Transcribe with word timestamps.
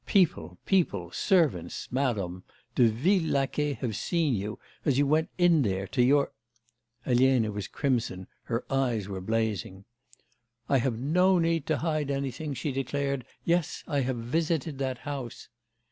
People, 0.07 0.57
people, 0.65 1.11
servants, 1.11 1.87
madam, 1.91 2.43
de 2.73 2.87
vils 2.87 3.23
laquais 3.31 3.77
have 3.81 3.95
seen 3.95 4.33
you, 4.33 4.57
as 4.83 4.97
you 4.97 5.05
went 5.05 5.29
in 5.37 5.61
there, 5.61 5.85
to 5.85 6.01
your' 6.01 6.31
Elena 7.05 7.51
was 7.51 7.67
crimson, 7.67 8.25
her 8.45 8.65
eyes 8.71 9.07
were 9.07 9.21
blazing. 9.21 9.85
'I 10.69 10.77
have 10.79 10.97
no 10.97 11.37
need 11.37 11.67
to 11.67 11.77
hide 11.77 12.09
anything,' 12.09 12.55
she 12.55 12.71
declared. 12.71 13.25
'Yes, 13.43 13.83
I 13.87 13.99
have 13.99 14.17
visited 14.17 14.79
that 14.79 14.97
house. 14.97 15.49